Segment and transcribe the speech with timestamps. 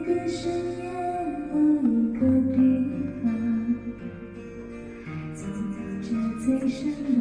[0.00, 0.84] 一个深夜
[1.52, 2.20] 某一个
[2.54, 2.56] 地
[3.22, 3.28] 方
[6.42, 7.19] 最深的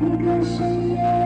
[0.00, 1.17] 每个深夜